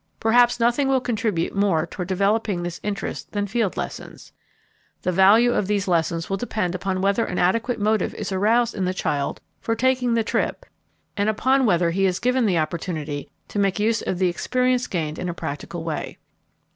Perhaps 0.19 0.59
nothing 0.59 0.87
will 0.87 0.99
contribute 0.99 1.55
more 1.55 1.85
toward 1.85 2.07
developing 2.07 2.63
this 2.63 2.79
interest 2.81 3.33
than 3.33 3.45
field 3.45 3.77
lessons. 3.77 4.33
The 5.03 5.11
value 5.11 5.53
of 5.53 5.67
these 5.67 5.87
lessons 5.87 6.27
will 6.27 6.37
depend 6.37 6.73
upon 6.73 7.01
whether 7.01 7.23
an 7.23 7.37
adequate 7.37 7.79
motive 7.79 8.15
is 8.15 8.31
aroused 8.31 8.73
in 8.73 8.85
the 8.85 8.95
child 8.95 9.41
for 9.59 9.75
taking 9.75 10.15
the 10.15 10.23
trip 10.23 10.65
and 11.15 11.29
upon 11.29 11.67
whether 11.67 11.91
he 11.91 12.07
is 12.07 12.17
given 12.17 12.47
the 12.47 12.57
opportunity 12.57 13.29
to 13.49 13.59
make 13.59 13.79
use 13.79 14.01
of 14.01 14.17
the 14.17 14.27
experience 14.27 14.87
gained 14.87 15.19
in 15.19 15.29
a 15.29 15.35
practical 15.35 15.83
way. 15.83 16.17